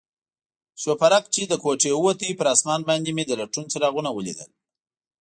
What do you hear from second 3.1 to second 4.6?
مې د لټون څراغونه ولیدل.